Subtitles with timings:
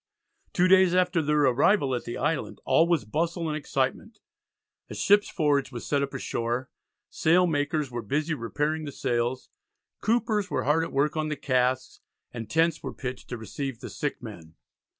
[0.51, 4.17] Two days after their arrival at the island all was bustle and excitement.
[4.89, 6.71] A ship's forge was set up ashore;
[7.11, 9.51] sail makers were busy repairing the sails;
[9.99, 11.99] coopers were hard at work on the casks;
[12.31, 14.55] and tents were pitched to receive the sick men.